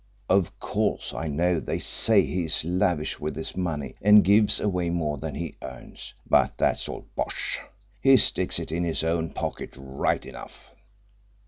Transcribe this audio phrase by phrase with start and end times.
[0.27, 4.89] Of course I know they say he is lavish with his money and gives away
[4.89, 7.59] more than he earns, but that's all bosh
[8.01, 10.73] he sticks it in his own pocket, right enough.